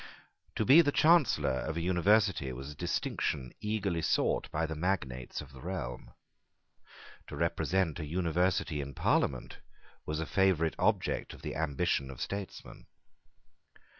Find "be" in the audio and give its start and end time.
0.65-0.81